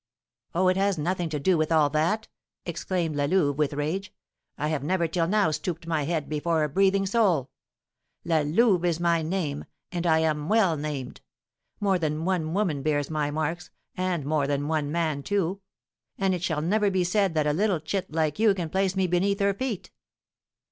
[0.55, 2.27] "Oh, it has nothing to do with all that,"
[2.65, 4.11] exclaimed La Louve, with rage.
[4.57, 7.51] "I have never till now stooped my head before a breathing soul.
[8.25, 11.21] La Louve is my name, and I am well named:
[11.79, 15.61] more than one woman bears my marks, and more than one man, too;
[16.17, 19.05] and it shall never be said that a little chit like you can place me
[19.05, 19.91] beneath her feet."